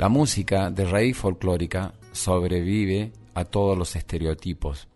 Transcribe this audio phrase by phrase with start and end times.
[0.00, 4.88] La música de raíz folclórica sobrevive a todos los estereotipos.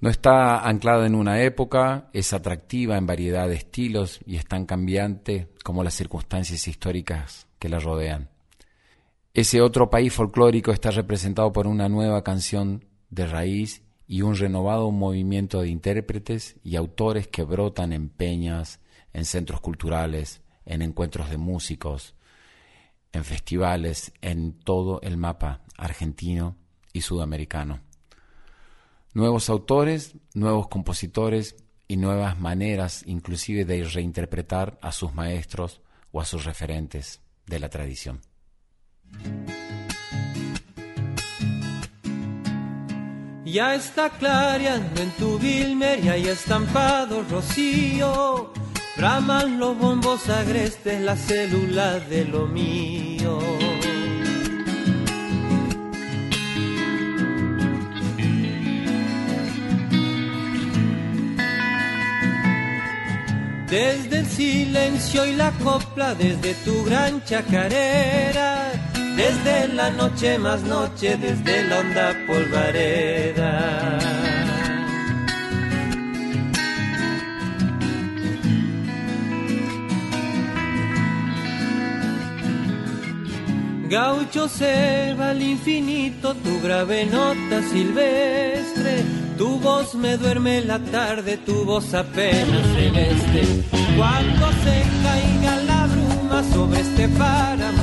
[0.00, 4.66] No está anclada en una época, es atractiva en variedad de estilos y es tan
[4.66, 8.30] cambiante como las circunstancias históricas que la rodean.
[9.32, 14.90] Ese otro país folclórico está representado por una nueva canción de raíz y un renovado
[14.90, 18.80] movimiento de intérpretes y autores que brotan en peñas,
[19.12, 22.16] en centros culturales, en encuentros de músicos,
[23.12, 26.56] en festivales en todo el mapa argentino
[26.92, 27.80] y sudamericano.
[29.12, 31.56] Nuevos autores, nuevos compositores
[31.88, 35.80] y nuevas maneras inclusive de reinterpretar a sus maestros
[36.12, 38.20] o a sus referentes de la tradición.
[43.44, 48.52] Ya está clareando en tu Vilmer y estampado rocío
[49.00, 53.38] Raman los bombos agrestes la célula de lo mío.
[63.70, 68.70] Desde el silencio y la copla, desde tu gran chacarera,
[69.16, 73.98] desde la noche más noche, desde la onda polvareda.
[83.90, 89.04] Gaucho se va al infinito, tu grave nota silvestre,
[89.36, 93.64] tu voz me duerme la tarde, tu voz apenas celeste.
[93.96, 97.82] Cuando se caiga la bruma sobre este páramo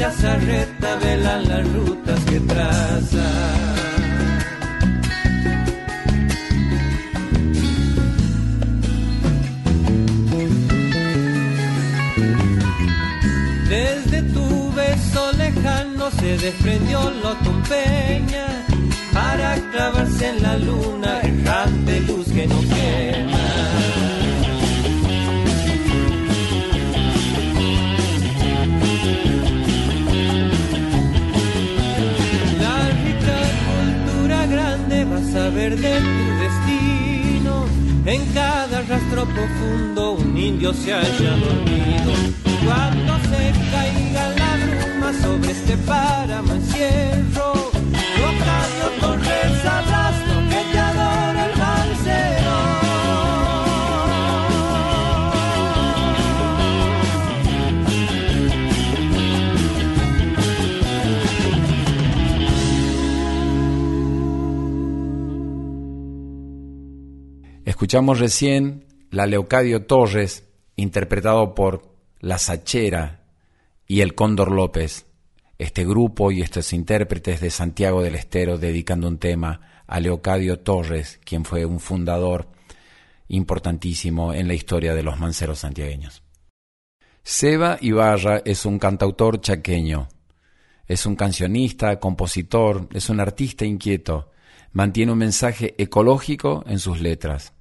[0.00, 3.20] chazarreta velan las rutas que trazas.
[13.68, 18.46] Desde tu beso lejano se desprendió la tumpeña
[19.12, 23.29] para clavarse en la luna errante luz que no quema.
[35.60, 37.66] Va a saber de tu destino.
[38.06, 42.12] En cada rastro profundo un indio se haya dormido.
[42.64, 47.70] Cuando se caiga la bruma sobre este páramo encierro,
[48.20, 49.00] Locadio
[67.66, 73.24] Escuchamos recién la Leocadio Torres, interpretado por La Sachera
[73.86, 75.06] y el Cóndor López,
[75.58, 81.20] este grupo y estos intérpretes de Santiago del Estero dedicando un tema a Leocadio Torres,
[81.22, 82.48] quien fue un fundador
[83.28, 86.22] importantísimo en la historia de los manceros santiagueños.
[87.22, 90.08] Seba Ibarra es un cantautor chaqueño,
[90.86, 94.30] es un cancionista, compositor, es un artista inquieto,
[94.72, 97.52] mantiene un mensaje ecológico en sus letras.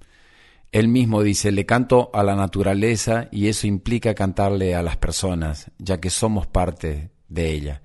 [0.71, 5.71] Él mismo dice, le canto a la naturaleza y eso implica cantarle a las personas,
[5.79, 7.81] ya que somos parte de ella.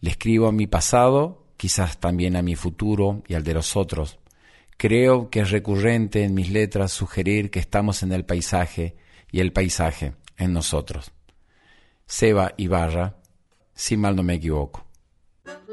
[0.00, 4.18] Le escribo a mi pasado, quizás también a mi futuro y al de los otros.
[4.76, 8.94] Creo que es recurrente en mis letras sugerir que estamos en el paisaje
[9.32, 11.10] y el paisaje en nosotros.
[12.06, 13.16] Seba Ibarra,
[13.74, 14.87] si mal no me equivoco.
[15.48, 15.64] Esta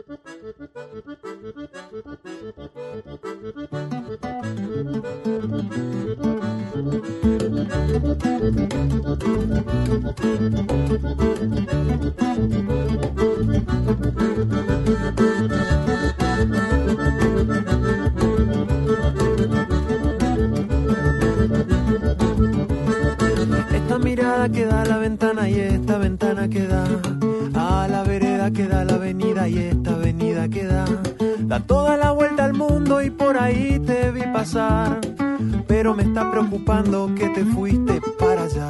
[24.00, 26.86] mirada que da la ventana y esta ventana que da
[27.88, 30.86] la vereda que da la avenida y esta avenida que da
[31.40, 35.00] da toda la vuelta al mundo y por ahí te vi pasar
[35.68, 38.68] pero me está preocupando que te fuiste para allá.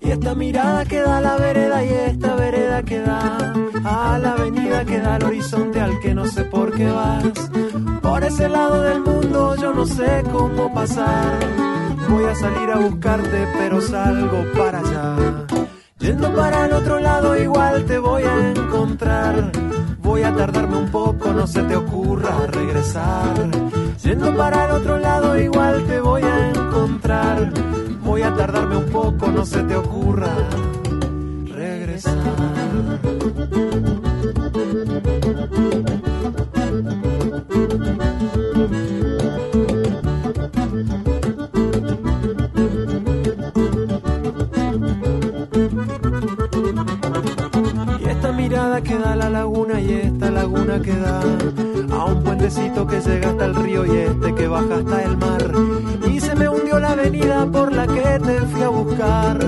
[0.00, 4.84] Y esta mirada que da la vereda y esta vereda que da a la avenida
[4.84, 7.24] que da al horizonte al que no sé por qué vas.
[8.02, 11.38] Por ese lado del mundo yo no sé cómo pasar.
[12.08, 15.46] Voy a salir a buscarte, pero salgo para allá.
[15.98, 19.52] Yendo para el otro lado igual te voy a encontrar.
[20.02, 23.34] Voy a tardarme un poco, no se te ocurra regresar.
[24.02, 27.52] Yendo para el otro lado igual te voy a encontrar.
[28.02, 30.34] Voy a tardarme un poco, no se te ocurra
[31.46, 32.16] regresar.
[49.16, 51.20] La laguna y esta laguna que da
[51.90, 55.52] a un puentecito que llega hasta el río y este que baja hasta el mar.
[56.08, 59.38] Y se me hundió la avenida por la que te fui a buscar.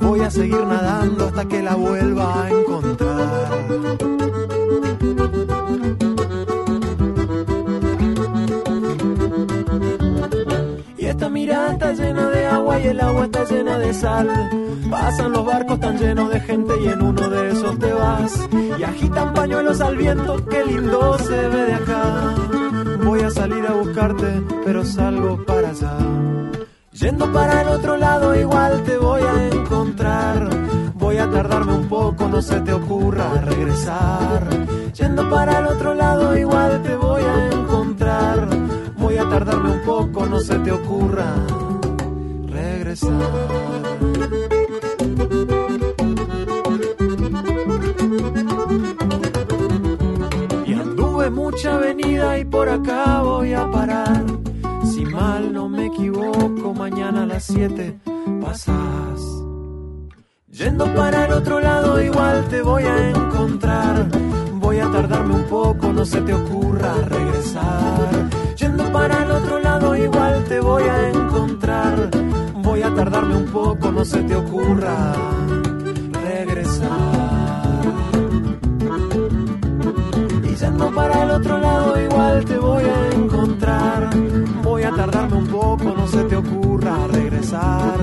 [0.00, 3.96] Voy a seguir nadando hasta que la vuelva a encontrar.
[12.78, 14.28] Y el agua está llena de sal.
[14.90, 18.48] Pasan los barcos tan llenos de gente y en uno de esos te vas.
[18.78, 22.34] Y agitan pañuelos al viento, qué lindo se ve de acá.
[23.04, 25.96] Voy a salir a buscarte, pero salgo para allá.
[26.92, 30.48] Yendo para el otro lado, igual te voy a encontrar.
[30.94, 34.48] Voy a tardarme un poco, no se te ocurra regresar.
[34.94, 38.48] Yendo para el otro lado, igual te voy a encontrar.
[38.96, 41.34] Voy a tardarme un poco, no se te ocurra
[42.96, 43.12] regresar.
[50.66, 54.24] Y anduve mucha avenida y por acá voy a parar.
[54.84, 57.98] Si mal no me equivoco, mañana a las 7
[58.40, 59.20] pasas.
[60.48, 64.08] Yendo para el otro lado, igual te voy a encontrar.
[64.54, 68.30] Voy a tardarme un poco, no se te ocurra regresar.
[68.56, 72.10] Yendo para el otro lado, igual te voy a encontrar.
[72.86, 75.12] A tardarme un poco, no se te ocurra
[76.22, 77.82] regresar.
[80.60, 84.10] Yendo para el otro lado, igual te voy a encontrar.
[84.62, 87.98] Voy a tardarme un poco, no se te ocurra regresar.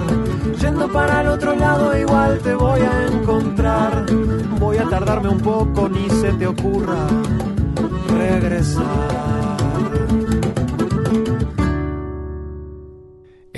[0.59, 4.05] Yendo para el otro lado, igual te voy a encontrar.
[4.59, 7.07] Voy a tardarme un poco, ni se te ocurra
[8.17, 9.42] regresar.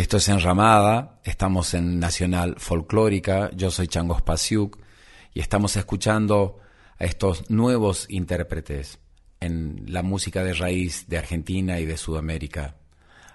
[0.06, 4.78] Esto es Enramada, estamos en Nacional Folclórica, yo soy Changos Pasiuk
[5.34, 6.60] y estamos escuchando
[7.00, 9.00] a estos nuevos intérpretes
[9.40, 12.76] en la música de raíz de Argentina y de Sudamérica.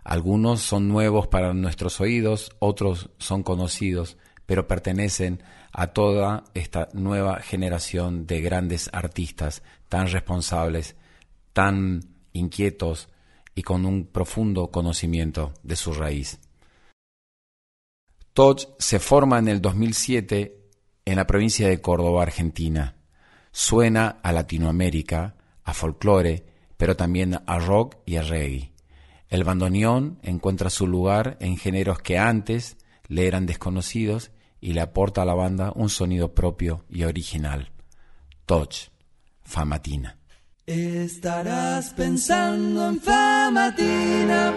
[0.04, 7.40] Algunos son nuevos para nuestros oídos, otros son conocidos, pero pertenecen a toda esta nueva
[7.40, 10.94] generación de grandes artistas tan responsables,
[11.52, 13.08] tan inquietos
[13.56, 16.38] y con un profundo conocimiento de su raíz.
[18.78, 20.56] Se forma en el 2007
[21.04, 22.96] en la provincia de Córdoba, Argentina.
[23.52, 26.46] Suena a Latinoamérica, a folclore,
[26.78, 28.72] pero también a rock y a reggae.
[29.28, 32.78] El bandoneón encuentra su lugar en géneros que antes
[33.08, 37.72] le eran desconocidos y le aporta a la banda un sonido propio y original.
[38.46, 38.88] Touch,
[39.42, 40.16] Famatina.
[40.64, 44.54] Estarás pensando en Famatina,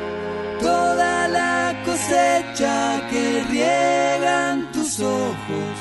[0.62, 5.74] toda la cosecha que riegan tus ojos.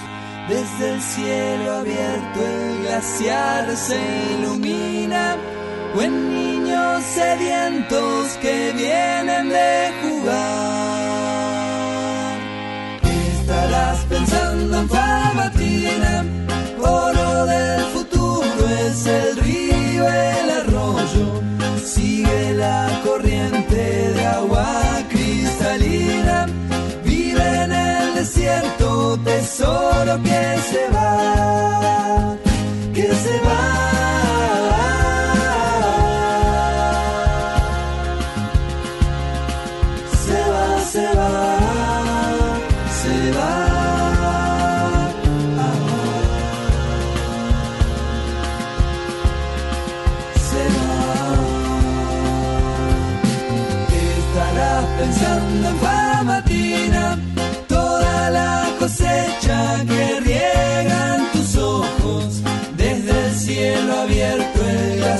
[0.48, 3.98] Desde el cielo abierto el glaciar se
[4.34, 5.36] ilumina
[5.94, 10.32] buen niños sedientos que vienen de jugar.
[13.40, 16.24] Estarás pensando en Famatina,
[16.80, 21.42] oro del futuro es el río, el arroyo,
[21.82, 24.92] sigue la corriente de agua
[27.04, 32.36] vive en el desierto, tesoro que se va,
[32.94, 33.91] que se va.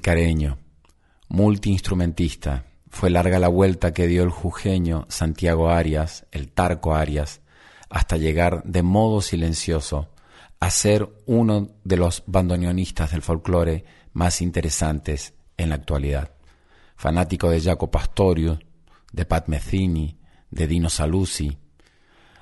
[0.00, 0.56] tilcareño,
[1.28, 2.64] multiinstrumentista.
[2.88, 7.42] Fue larga la vuelta que dio el jujeño Santiago Arias, el Tarco Arias,
[7.90, 10.08] hasta llegar de modo silencioso
[10.58, 16.30] a ser uno de los bandoneonistas del folclore más interesantes en la actualidad.
[16.96, 18.58] Fanático de Jaco Pastorius,
[19.12, 20.16] de Pat Metheny,
[20.50, 21.58] de Dino Saluzzi,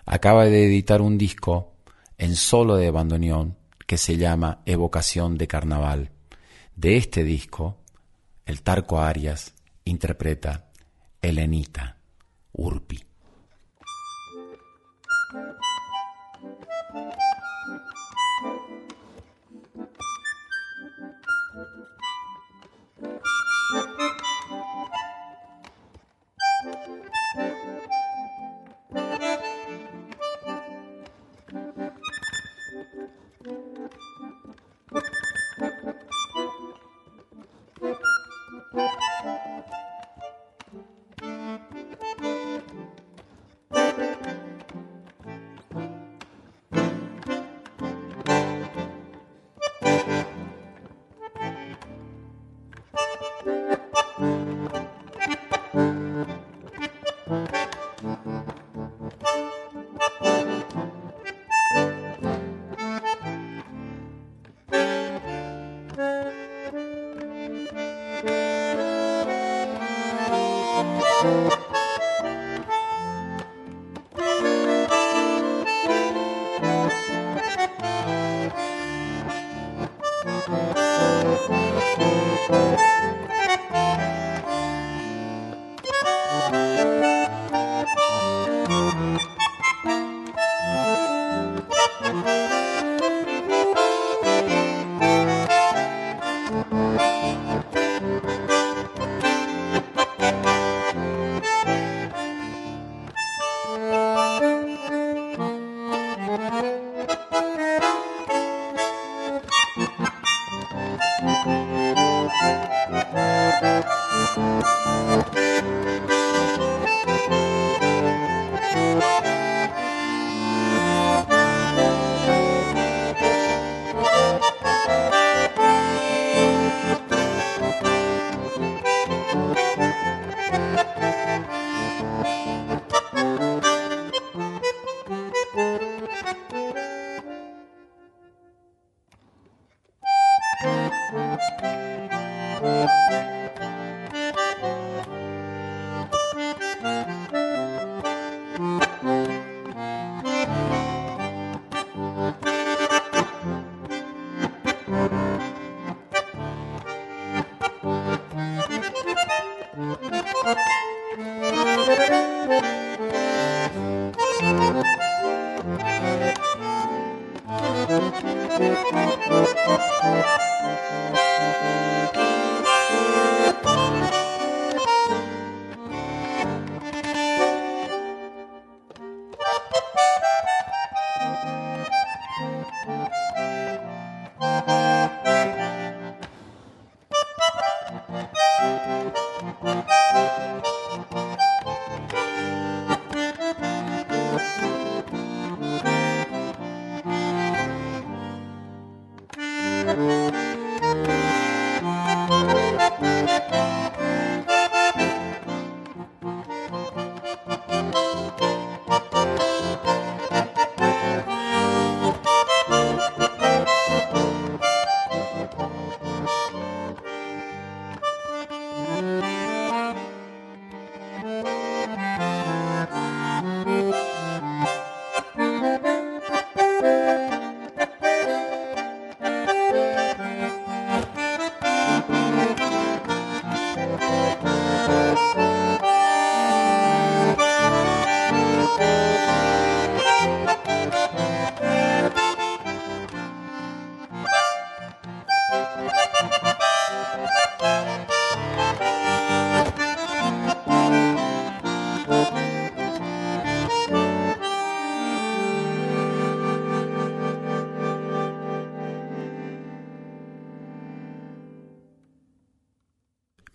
[0.07, 1.75] acaba de editar un disco
[2.19, 6.13] en solo de bandoneón que se llama Evocación de Carnaval.
[6.81, 7.77] De este disco,
[8.47, 10.71] el Tarco Arias interpreta
[11.21, 11.97] Elenita,
[12.53, 13.08] Urpi.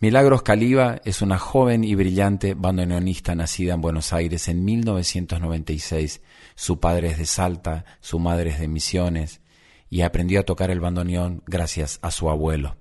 [0.03, 6.21] Milagros Caliba es una joven y brillante bandoneonista nacida en Buenos Aires en 1996.
[6.55, 9.39] Su padre es de Salta, su madre es de Misiones,
[9.89, 12.75] y aprendió a tocar el bandoneón gracias a su abuelo.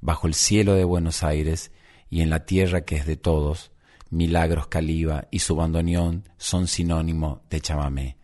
[0.00, 1.70] Bajo el cielo de Buenos Aires
[2.10, 3.70] y en la tierra que es de todos,
[4.10, 8.16] Milagros Caliba y su bandoneón son sinónimo de chamamé.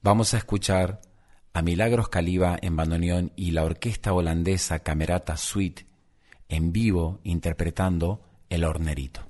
[0.00, 1.02] Vamos a escuchar
[1.52, 5.84] a Milagros Caliba en bandoneón y la orquesta holandesa Camerata Suite
[6.54, 9.20] en vivo interpretando El Hornerito.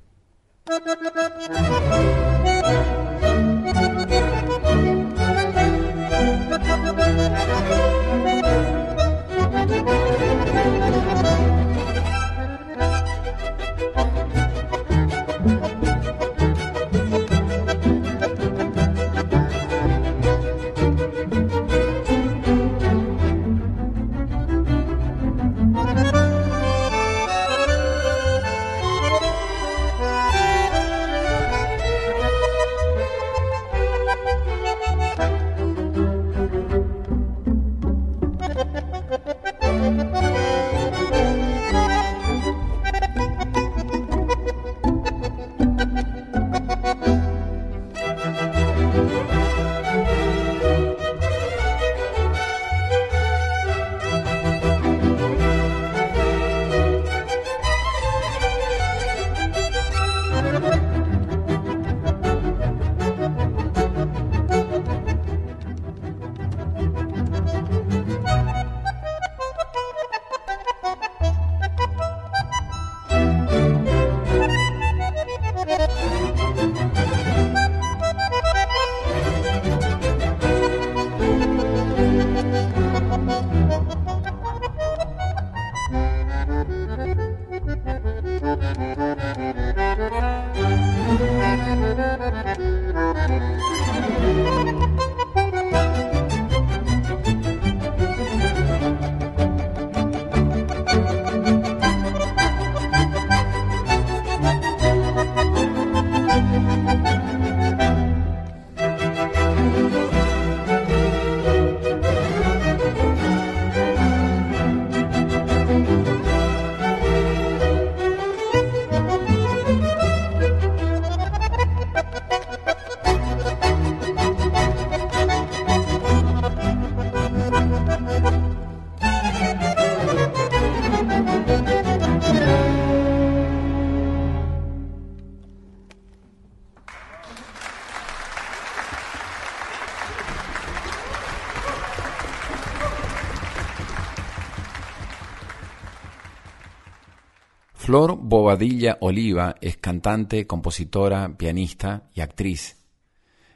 [147.85, 152.79] Flor Bobadilla Oliva es cantante, compositora, pianista y actriz.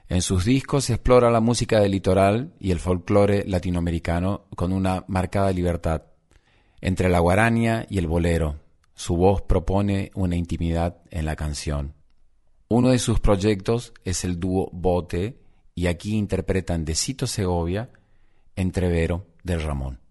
[0.07, 5.51] En sus discos explora la música del litoral y el folclore latinoamericano con una marcada
[5.51, 6.03] libertad.
[6.83, 8.57] Entre la guarania y el bolero,
[8.93, 11.95] su voz propone una intimidad en la canción.
[12.69, 15.41] Uno de sus proyectos es el dúo Bote
[15.75, 17.89] y aquí interpretan de Cito Segovia,
[18.57, 19.63] Entrevero del.
[19.63, 20.08] Ramón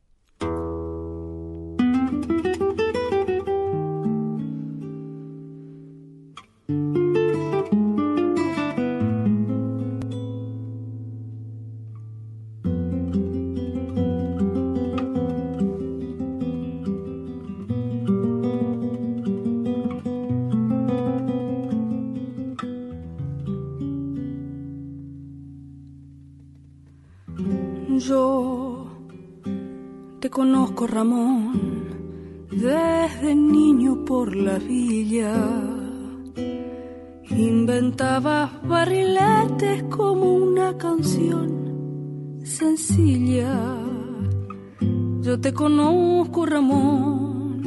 [45.57, 47.63] conozco, Ramón,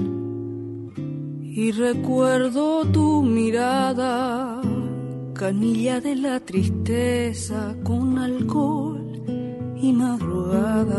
[1.42, 4.60] y recuerdo tu mirada,
[5.34, 9.22] canilla de la tristeza con alcohol
[9.82, 10.89] y madrugada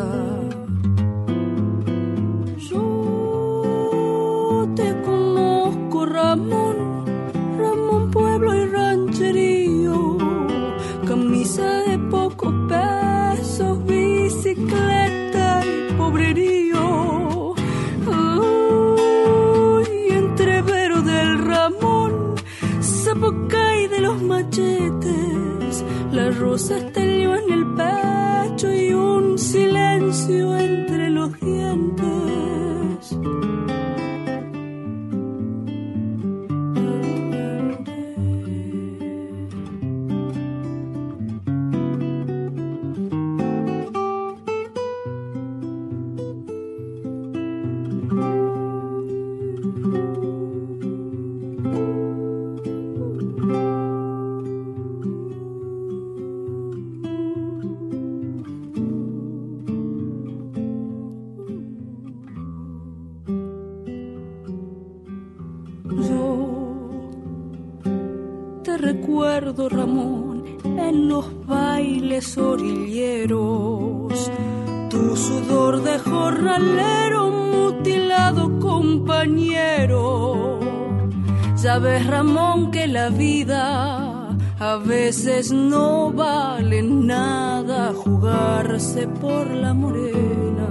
[89.22, 90.68] por la morena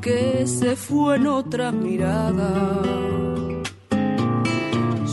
[0.00, 2.82] que se fue en otra mirada.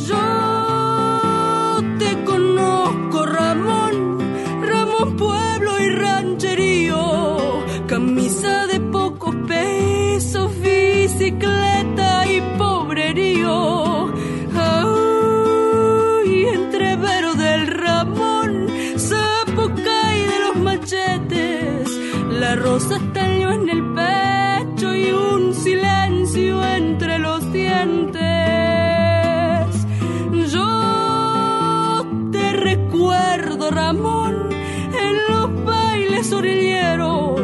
[0.08, 4.20] Yo te conozco, Ramón,
[4.68, 11.55] Ramón Pueblo y Rancherío, camisa de pocos pesos, bicicleta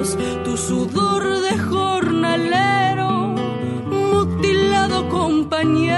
[0.02, 3.36] tu sudor de jornalero,
[3.86, 5.92] mutilado compañero.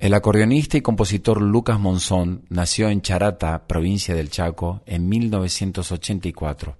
[0.00, 6.76] El acordeonista y compositor Lucas Monzón nació en Charata, provincia del Chaco, en 1984.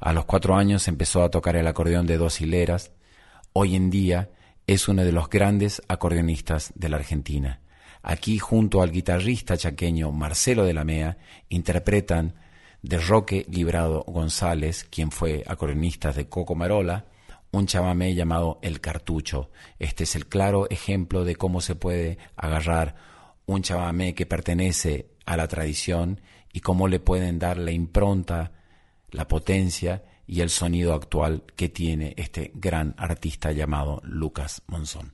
[0.00, 2.92] A los cuatro años empezó a tocar el acordeón de dos hileras.
[3.52, 4.30] Hoy en día
[4.68, 7.60] es uno de los grandes acordeonistas de la Argentina.
[8.02, 12.34] Aquí, junto al guitarrista chaqueño Marcelo de la Mea, interpretan
[12.82, 17.06] de Roque Librado González, quien fue acordeonista de Coco Marola,
[17.52, 19.50] un chamamé llamado El Cartucho.
[19.78, 22.94] Este es el claro ejemplo de cómo se puede agarrar
[23.46, 26.20] un chamamé que pertenece a la tradición
[26.52, 28.52] y cómo le pueden dar la impronta,
[29.10, 35.12] la potencia y el sonido actual que tiene este gran artista llamado Lucas Monzón.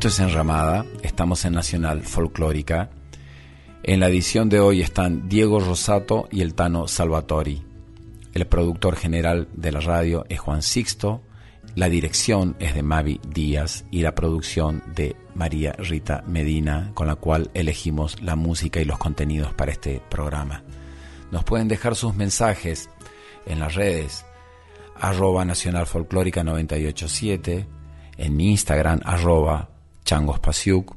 [0.00, 2.88] Esto es Enramada, estamos en Nacional Folclórica.
[3.82, 7.62] En la edición de hoy están Diego Rosato y el Tano Salvatori.
[8.32, 11.20] El productor general de la radio es Juan Sixto,
[11.74, 17.16] la dirección es de Mavi Díaz y la producción de María Rita Medina, con la
[17.16, 20.64] cual elegimos la música y los contenidos para este programa.
[21.30, 22.88] Nos pueden dejar sus mensajes
[23.44, 24.24] en las redes
[24.98, 27.66] arroba Nacional Folclórica 987,
[28.16, 29.00] en Instagram
[30.10, 30.96] Changospasiuk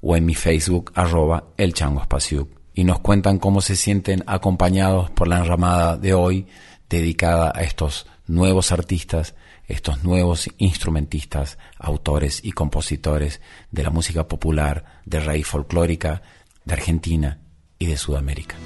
[0.00, 1.74] o en mi Facebook arroba El
[2.74, 6.48] y nos cuentan cómo se sienten acompañados por la enramada de hoy
[6.90, 9.36] dedicada a estos nuevos artistas,
[9.68, 13.40] estos nuevos instrumentistas, autores y compositores
[13.70, 16.22] de la música popular, de raíz folclórica,
[16.64, 17.38] de Argentina
[17.78, 18.56] y de Sudamérica.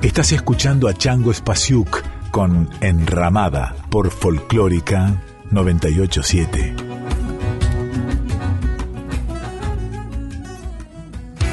[0.00, 6.74] Estás escuchando a Chango Spasiuk con Enramada por Folclórica 987.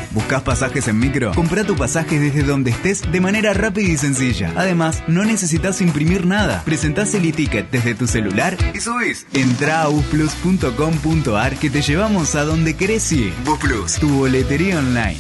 [0.09, 1.33] ¿Buscas pasajes en micro?
[1.35, 4.53] Compra tu pasaje desde donde estés de manera rápida y sencilla.
[4.55, 6.63] Además, no necesitas imprimir nada.
[6.65, 9.27] Presentás el e-ticket desde tu celular y subís.
[9.33, 13.31] Entra a busplus.com.ar que te llevamos a donde querés ir.
[13.45, 15.19] Busplus, tu boletería online.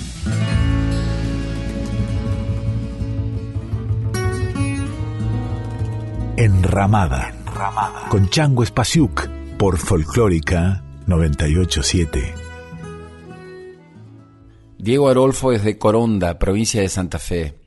[6.37, 7.33] Enramada,
[8.09, 12.33] con Chango Spasiuk por Folclórica 987.
[14.77, 17.59] Diego Arolfo es de Coronda, provincia de Santa Fe.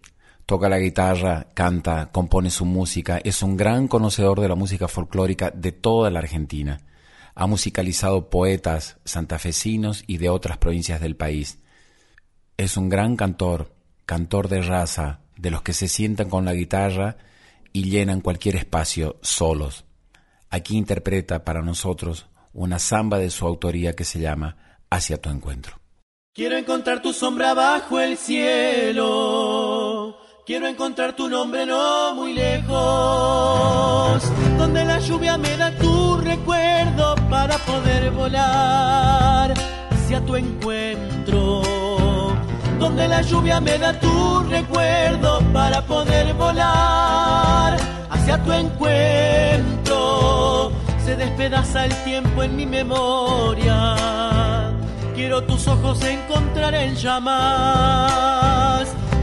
[0.47, 5.51] Toca la guitarra, canta, compone su música, es un gran conocedor de la música folclórica
[5.51, 6.81] de toda la Argentina.
[7.35, 11.59] Ha musicalizado poetas santafesinos y de otras provincias del país.
[12.57, 13.75] Es un gran cantor,
[14.07, 17.19] cantor de raza, de los que se sientan con la guitarra
[17.75, 19.85] y llenan cualquier espacio solos.
[20.49, 25.81] Aquí interpreta para nosotros una samba de su autoría que se llama Hacia tu encuentro.
[26.33, 29.05] Quiero encontrar tu sombra bajo el cielo.
[30.47, 34.23] Quiero encontrar tu nombre no muy lejos.
[34.57, 39.53] Donde la lluvia me da tu recuerdo para poder volar
[39.91, 41.84] hacia tu encuentro.
[42.95, 47.77] Donde la lluvia me da tu recuerdo para poder volar
[48.09, 49.91] hacia tu encuentro.
[51.05, 53.97] Se despedaza el tiempo en mi memoria
[55.13, 57.35] Quiero tus ojos encontrar en llamas.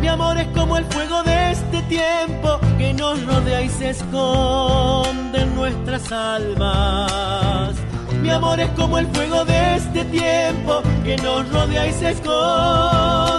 [0.01, 5.43] Mi amor es como el fuego de este tiempo que nos rodea y se esconde
[5.43, 7.75] en nuestras almas.
[8.21, 13.31] Mi amor es como el fuego de este tiempo que nos rodea y se esconde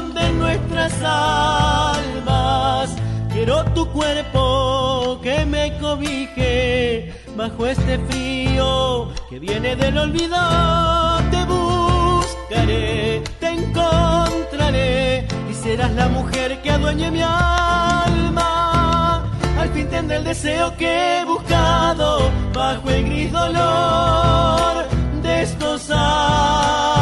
[0.83, 2.97] nuestras almas.
[3.33, 10.37] Quiero tu cuerpo que me cobije bajo este frío que viene del olvido.
[11.31, 18.51] Te te encontraré y serás la mujer que adueñe mi alma.
[19.59, 24.87] Al fin tendré el deseo que he buscado bajo el gris dolor
[25.23, 27.02] de estos años.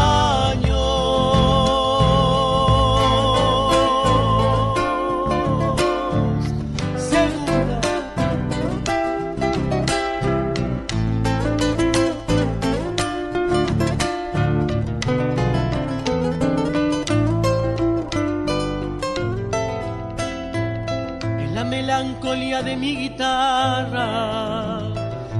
[22.30, 24.78] De mi guitarra,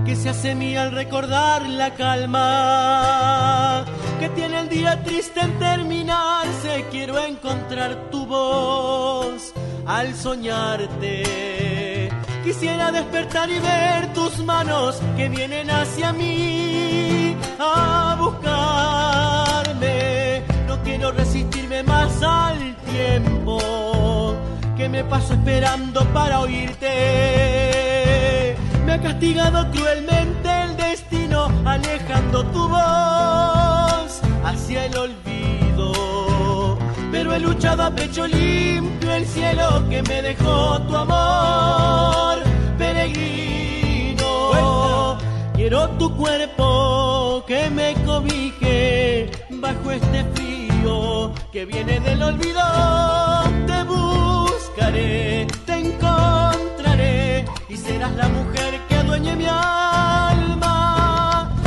[0.04, 3.84] que se hace mía al recordar la calma,
[4.18, 9.54] que tiene el día triste en terminarse, quiero encontrar tu voz
[9.86, 12.08] al soñarte.
[12.42, 19.62] Quisiera despertar y ver tus manos que vienen hacia mí a buscarme.
[20.66, 23.39] No quiero resistirme más al tiempo
[24.80, 26.86] que me paso esperando para oírte.
[28.86, 36.78] Me ha castigado cruelmente el destino, alejando tu voz hacia el olvido.
[37.12, 42.38] Pero he luchado a pecho limpio el cielo que me dejó tu amor,
[42.78, 44.30] peregrino.
[45.56, 50.59] Quiero tu cuerpo que me cobije bajo este frío
[51.52, 52.60] que viene del olvido.
[53.66, 53.80] Te
[55.66, 60.76] te encontraré y serás la mujer que adueñe mi alma.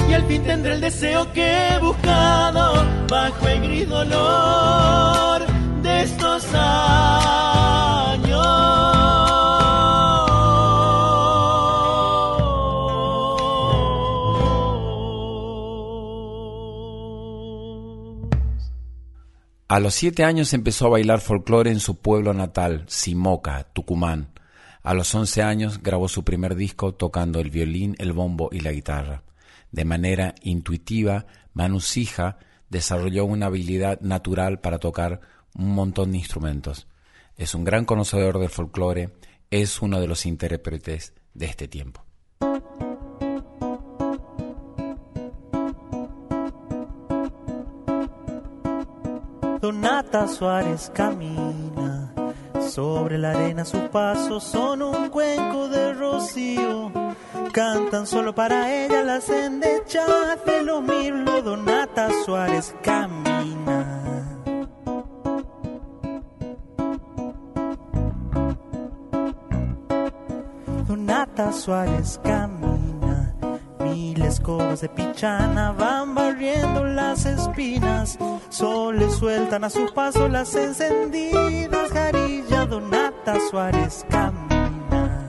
[0.10, 5.46] Y al fin tendré el deseo que he buscado bajo el gris dolor
[5.82, 7.23] de estos años.
[19.74, 24.30] A los siete años empezó a bailar folclore en su pueblo natal, Simoca, Tucumán.
[24.84, 28.72] A los once años grabó su primer disco tocando el violín, el bombo y la
[28.72, 29.24] guitarra.
[29.72, 32.38] De manera intuitiva, Manu Sija
[32.70, 35.22] desarrolló una habilidad natural para tocar
[35.56, 36.88] un montón de instrumentos.
[37.36, 39.16] Es un gran conocedor del folclore,
[39.50, 42.06] es uno de los intérpretes de este tiempo.
[50.14, 52.14] Donata Suárez camina
[52.70, 56.92] sobre la arena, sus pasos son un cuenco de rocío.
[57.52, 60.06] Cantan solo para ella las endechas
[60.46, 61.44] de los mirlos.
[61.44, 64.04] Donata Suárez camina.
[70.88, 72.53] Donata Suárez camina.
[74.34, 78.18] Escobas de pichana van barriendo las espinas.
[78.50, 81.92] Sol le sueltan a su paso las encendidas.
[81.92, 85.28] Jarilla Donata Suárez camina.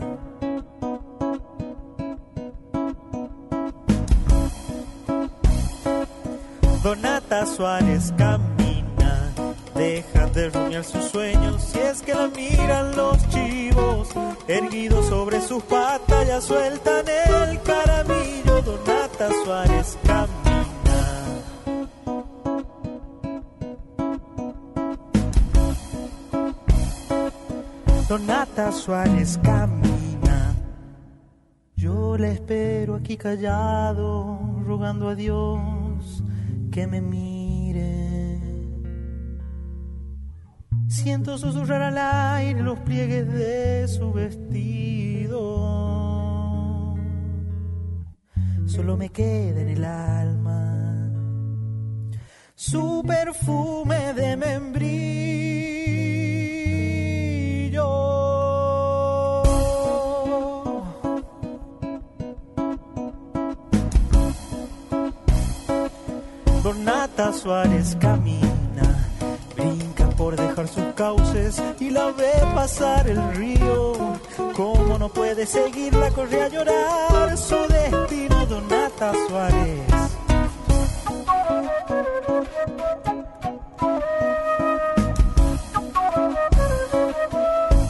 [6.83, 9.33] Donata Suárez camina,
[9.75, 14.09] deja de rumiar sus sueños si es que la miran los chivos,
[14.49, 17.24] erguidos sobre sus patas ya sueltan el.
[19.25, 21.01] Donata Suárez camina.
[28.07, 30.55] Donata Suárez camina.
[31.75, 36.23] Yo la espero aquí callado, rogando a Dios
[36.71, 38.41] que me mire.
[40.89, 45.04] Siento susurrar al aire los pliegues de su vestido.
[48.75, 50.65] Solo me queda en el alma
[52.57, 54.65] su perfume de membrillo.
[66.65, 69.09] Donata Suárez camina,
[69.55, 73.93] brinca por dejar sus cauces y la ve pasar el río.
[74.57, 79.81] Como no puede seguirla, corre a llorar su destino, Donata Suárez.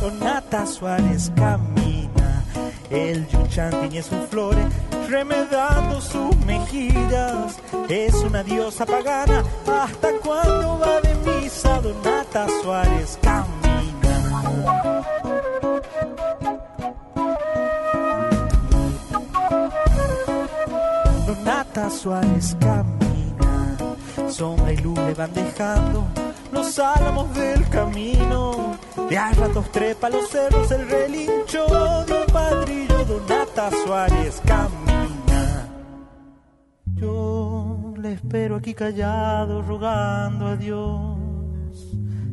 [0.00, 2.44] Donata Suárez camina,
[2.90, 4.66] el yuchán tiñe sus flores,
[5.09, 7.59] remedando sus mejillas.
[7.88, 11.80] Es una diosa pagana, ¿hasta cuándo va de misa?
[11.80, 13.53] Donata Suárez camina.
[21.85, 23.76] Donata Suárez camina,
[24.30, 26.07] sombra y luz le van dejando
[26.51, 28.78] los álamos del camino.
[29.11, 31.66] De a ratos trepa los cerros el relincho
[32.07, 33.05] de padrillo.
[33.05, 35.68] Donata Suárez camina.
[36.95, 41.18] Yo le espero aquí callado, rogando a Dios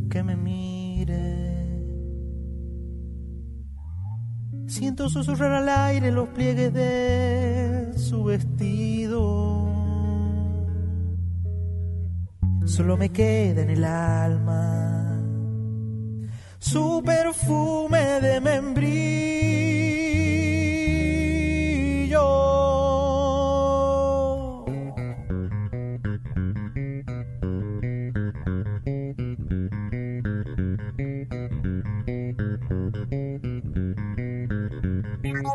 [0.09, 0.60] que me mire.
[4.81, 9.69] Siento susurrar al aire los pliegues de su vestido.
[12.65, 15.21] Solo me queda en el alma
[16.57, 19.50] su perfume de membrillo.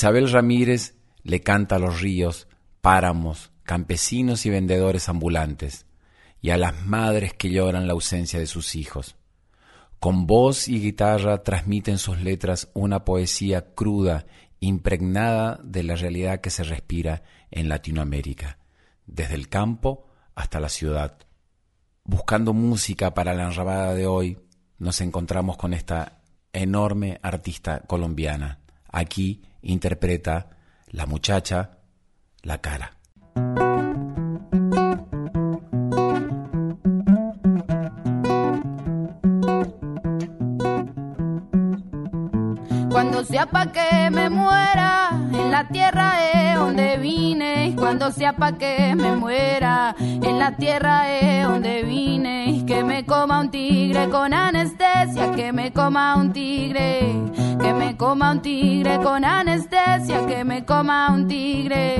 [0.00, 0.94] Isabel Ramírez
[1.24, 2.48] le canta a los ríos,
[2.80, 5.84] páramos, campesinos y vendedores ambulantes,
[6.40, 9.16] y a las madres que lloran la ausencia de sus hijos.
[9.98, 14.24] Con voz y guitarra transmiten sus letras una poesía cruda,
[14.58, 18.56] impregnada de la realidad que se respira en Latinoamérica,
[19.04, 21.18] desde el campo hasta la ciudad.
[22.04, 24.38] Buscando música para la enrabada de hoy,
[24.78, 26.22] nos encontramos con esta
[26.54, 30.48] enorme artista colombiana, aquí interpreta
[30.88, 31.70] la muchacha,
[32.42, 32.92] la cara.
[42.90, 47.74] Cuando sea pa' que me muera, en la tierra es donde vine.
[47.78, 52.64] Cuando sea pa' que me muera, en la tierra es donde vine.
[52.66, 57.29] Que me coma un tigre con anestesia, que me coma un tigre
[57.60, 61.98] que me coma un tigre con anestesia, que me coma un tigre.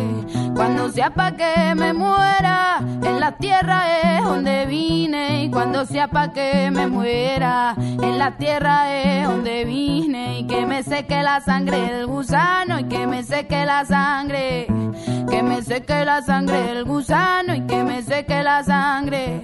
[0.55, 5.45] Cuando sea pa' que me muera, en la tierra es donde vine.
[5.45, 10.41] Y cuando sea pa' que me muera, en la tierra es donde vine.
[10.41, 14.67] Y que me seque la sangre del gusano, y que me seque la sangre.
[15.31, 19.43] Que me seque la sangre del gusano, y que me seque la sangre.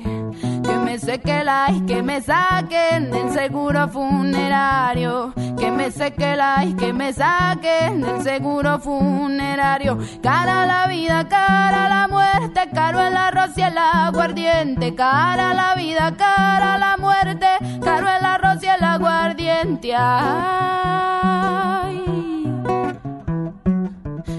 [0.87, 5.34] Me seque la y que me saquen del seguro funerario.
[5.59, 9.99] Que me que la y que me saquen del seguro funerario.
[10.22, 14.95] Cara la vida, cara la muerte, caro el arroz y el aguardiente.
[14.95, 17.49] Cara la vida, cara la muerte,
[17.82, 19.93] caro el arroz y el aguardiente.
[19.93, 20.05] Ay,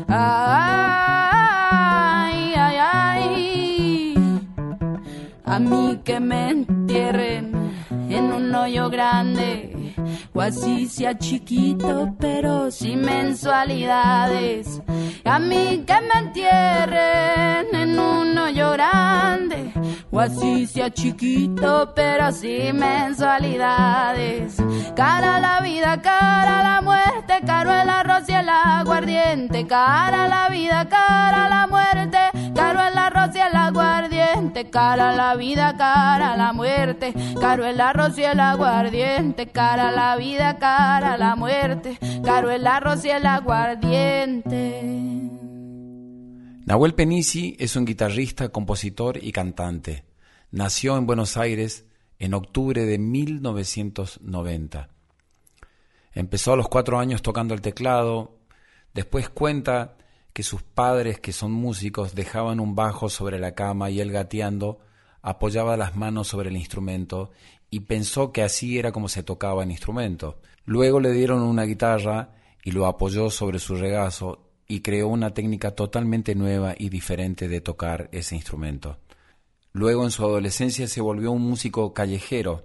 [0.07, 1.06] ay,
[5.57, 7.51] A mí que me entierren
[8.11, 9.77] en un hoyo grande
[10.31, 14.83] o así sea chiquito, pero sin mensualidades.
[15.25, 19.73] A mí que me entierren en un hoyo grande,
[20.11, 24.57] o así sea chiquito, pero sin mensualidades.
[24.95, 29.65] Cara la vida, cara la muerte, caro el arroz y el aguardiente.
[29.65, 32.19] Cara la vida, cara la muerte,
[32.57, 34.69] caro el arroz y el aguardiente.
[34.69, 39.47] Cara a la vida, cara a la muerte, caro el arroz y el aguardiente.
[39.47, 44.81] Cara la vida, cara a la muerte, caro el arroz y el aguardiente.
[46.65, 50.03] Nahuel Penisi es un guitarrista, compositor y cantante.
[50.51, 51.85] Nació en Buenos Aires
[52.19, 54.89] en octubre de 1990.
[56.13, 58.39] Empezó a los cuatro años tocando el teclado,
[58.93, 59.97] después cuenta
[60.37, 64.77] que sus padres, que son músicos, dejaban un bajo sobre la cama y él gateando
[65.23, 67.31] apoyaba las manos sobre el instrumento
[67.71, 70.39] y pensó que así era como se tocaba el instrumento.
[70.63, 75.71] Luego le dieron una guitarra y lo apoyó sobre su regazo y creó una técnica
[75.71, 78.99] totalmente nueva y diferente de tocar ese instrumento.
[79.71, 82.63] Luego en su adolescencia se volvió un músico callejero.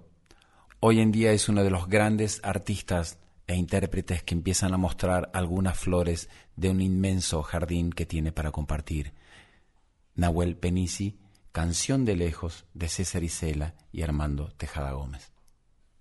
[0.81, 3.19] Hoy en día es uno de los grandes artistas
[3.53, 8.51] e intérpretes que empiezan a mostrar algunas flores de un inmenso jardín que tiene para
[8.51, 9.13] compartir.
[10.15, 11.19] Nahuel Penisi,
[11.53, 15.31] Canción de Lejos de César Isela y Armando Tejada Gómez.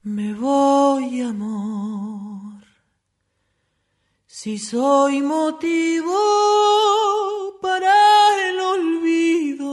[0.03, 2.63] Me voy, amor,
[4.25, 6.17] si soy motivo
[7.61, 7.93] para
[8.49, 9.67] el olvido,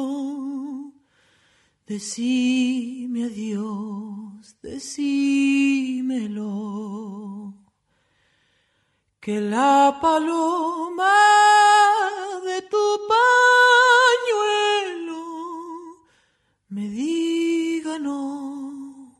[1.86, 5.78] decime adiós, decímelo,
[9.28, 11.18] que la paloma
[12.46, 12.84] de tu
[16.70, 19.12] me diga no,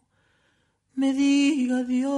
[0.94, 2.08] me diga Dios.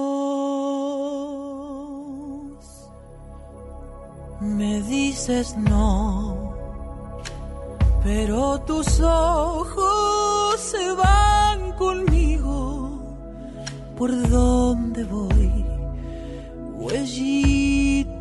[4.41, 6.55] Me dices no,
[8.05, 12.57] pero tus ojos se van conmigo
[13.99, 15.65] por dónde voy,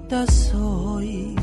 [0.10, 1.36] soy,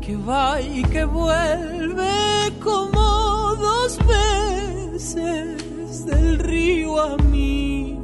[0.00, 7.98] que va y que vuelve como dos veces del río a mí,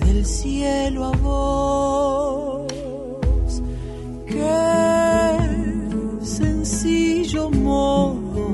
[0.00, 2.66] del cielo a vos.
[4.26, 5.38] Qué
[6.22, 8.48] sencillo modo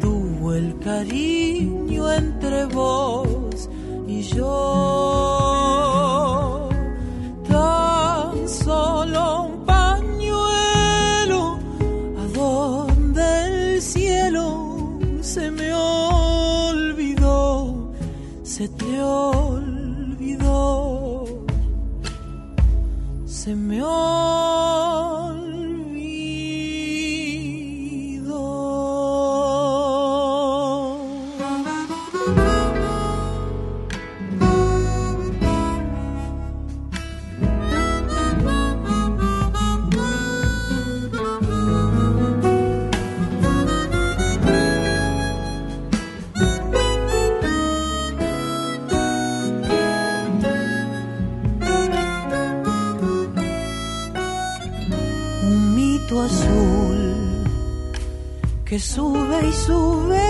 [0.00, 3.68] tuvo el cariño entre vos
[4.06, 5.37] y yo.
[58.80, 60.20] Sube y sube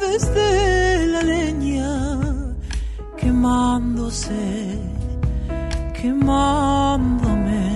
[0.00, 2.10] desde la leña,
[3.16, 4.78] quemándose,
[6.00, 7.72] quemándome,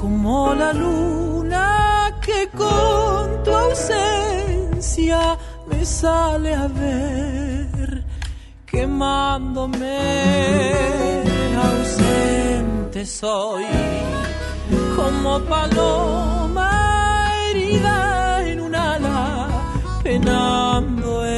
[0.00, 5.38] como la luna que con tu ausencia
[5.68, 8.04] me sale a ver,
[8.66, 9.98] quemándome,
[11.56, 13.66] ausente soy
[14.96, 16.39] como paloma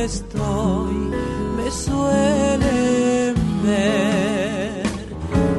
[0.05, 0.95] estoy,
[1.57, 4.83] me suelen ver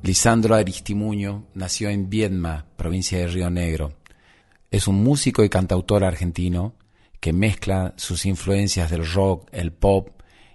[0.02, 3.92] Lisandro Aristimuño nació en Viedma, provincia de Río Negro.
[4.68, 6.74] Es un músico y cantautor argentino
[7.20, 10.08] que mezcla sus influencias del rock, el pop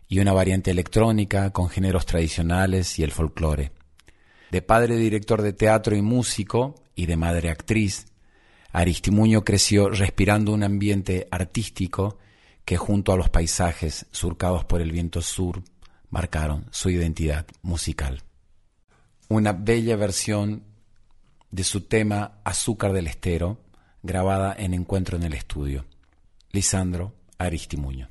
[0.10, 3.72] y una variante electrónica con géneros tradicionales y el folclore.
[4.52, 8.08] De padre director de teatro y músico y de madre actriz,
[8.74, 12.18] Aristimuño creció respirando un ambiente artístico
[12.66, 15.64] que junto a los paisajes surcados por el viento sur
[16.10, 18.26] marcaron su identidad musical.
[19.30, 20.63] Una bella versión
[21.51, 23.57] de su tema Azúcar del Estero,
[24.03, 25.86] grabada en Encuentro en el Estudio.
[26.51, 28.09] Lisandro Aristimuño.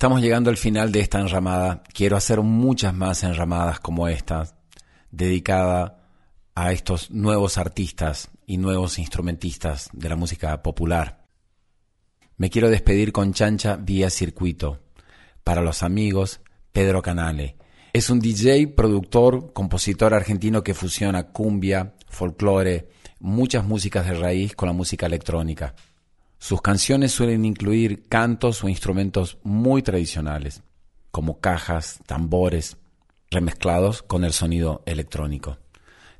[0.00, 1.82] Estamos llegando al final de esta enramada.
[1.92, 4.56] Quiero hacer muchas más enramadas como esta,
[5.10, 6.08] dedicada
[6.54, 11.26] a estos nuevos artistas y nuevos instrumentistas de la música popular.
[12.38, 14.80] Me quiero despedir con Chancha vía circuito.
[15.44, 16.40] Para los amigos,
[16.72, 17.56] Pedro Canale.
[17.92, 22.88] Es un DJ, productor, compositor argentino que fusiona cumbia, folclore,
[23.18, 25.74] muchas músicas de raíz con la música electrónica.
[26.42, 30.62] Sus canciones suelen incluir cantos o instrumentos muy tradicionales,
[31.10, 32.78] como cajas, tambores,
[33.30, 35.58] remezclados con el sonido electrónico.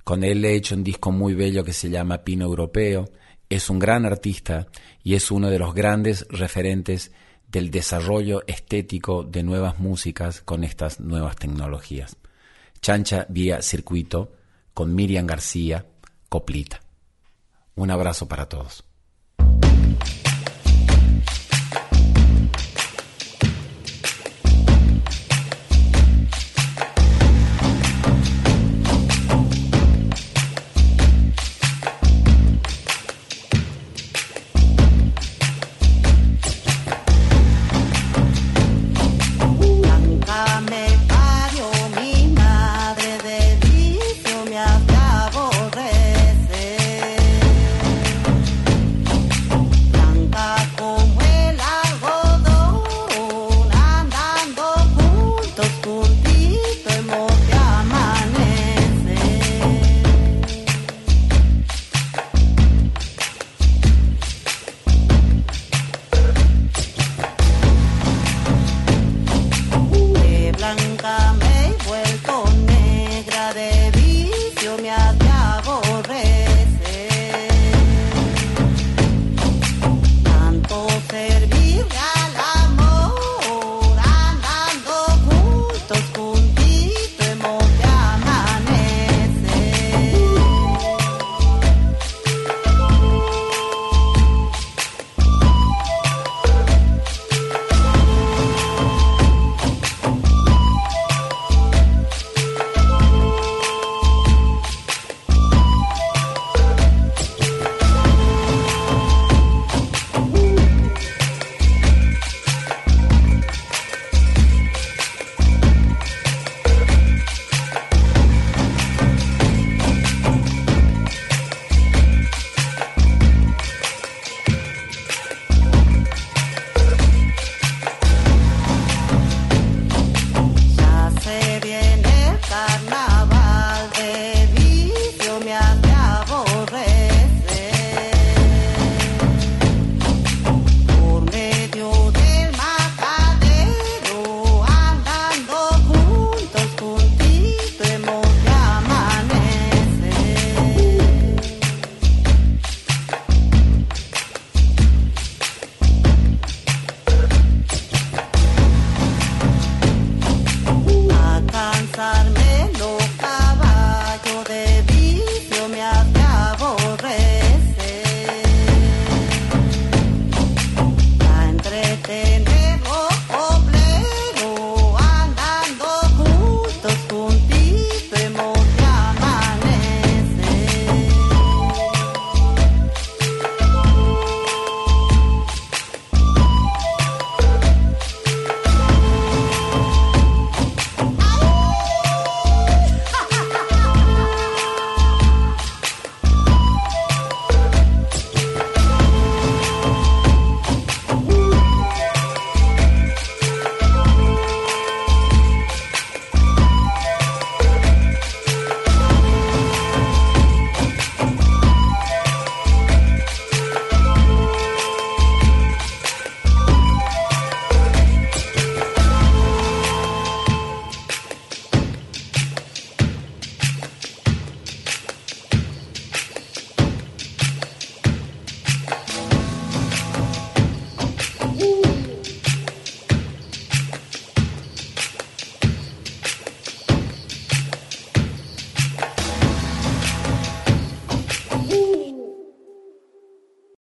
[0.04, 3.06] Con él he hecho un disco muy bello que se llama Pino Europeo.
[3.48, 4.66] Es un gran artista
[5.02, 7.12] y es uno de los grandes referentes
[7.48, 12.18] del desarrollo estético de nuevas músicas con estas nuevas tecnologías.
[12.82, 14.32] Chancha vía circuito
[14.74, 15.86] con Miriam García,
[16.28, 16.80] Coplita.
[17.74, 18.84] Un abrazo para todos.